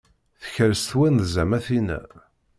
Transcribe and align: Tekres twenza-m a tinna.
Tekres 0.41 0.81
twenza-m 0.89 1.51
a 1.57 1.59
tinna. 1.65 1.99